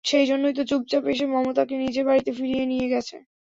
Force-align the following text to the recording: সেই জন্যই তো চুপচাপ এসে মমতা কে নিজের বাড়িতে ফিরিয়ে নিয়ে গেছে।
সেই 0.05 0.25
জন্যই 0.27 0.53
তো 0.53 0.63
চুপচাপ 0.69 1.03
এসে 1.07 1.25
মমতা 1.27 1.63
কে 1.65 1.75
নিজের 1.83 2.05
বাড়িতে 2.09 2.31
ফিরিয়ে 2.37 2.65
নিয়ে 2.71 2.87
গেছে। 2.93 3.15